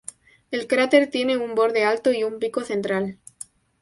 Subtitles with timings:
[0.49, 3.19] El cráter tiene un borde alto y un pico central.